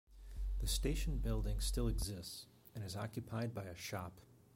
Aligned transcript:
The 0.57 0.65
station 0.65 1.19
building 1.19 1.59
still 1.59 1.87
exists, 1.87 2.47
and 2.73 2.83
is 2.83 2.95
occupied 2.95 3.53
by 3.53 3.65
a 3.65 3.75
shop. 3.75 4.19